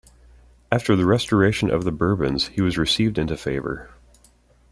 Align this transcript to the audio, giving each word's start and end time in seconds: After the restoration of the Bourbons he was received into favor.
After 0.71 0.95
the 0.95 1.05
restoration 1.05 1.69
of 1.69 1.83
the 1.83 1.91
Bourbons 1.91 2.47
he 2.47 2.61
was 2.61 2.75
received 2.75 3.19
into 3.19 3.37
favor. 3.37 3.91